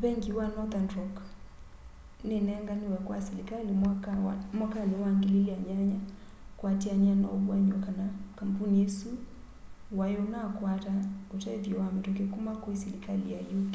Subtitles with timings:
[0.00, 1.16] vengi wa nothern rock
[2.28, 4.22] ninenganiwe kwa silikali mwakani
[4.96, 5.98] wa 2008
[6.58, 8.06] kuatiania na uvuany'o kana
[8.36, 9.10] kampuni usu
[9.98, 10.92] wai unakwata
[11.34, 13.74] utethyo wa mituki kuma kwi silikali ya uk